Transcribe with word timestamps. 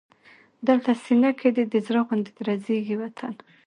دلته 0.67 0.91
سینه 1.03 1.31
کې 1.39 1.49
دی 1.55 1.63
د 1.67 1.75
زړه 1.87 1.99
غوندې 2.07 2.31
درزېږي 2.37 2.95
وطن 3.01 3.33